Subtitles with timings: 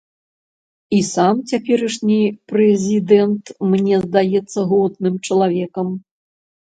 [0.99, 2.17] І сам цяперашні
[2.51, 5.87] прэзідэнт мне здаецца годным чалавекам.